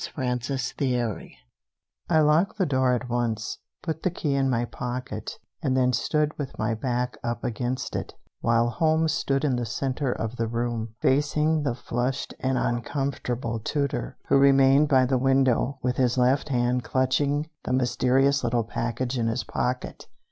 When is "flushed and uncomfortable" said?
11.75-13.59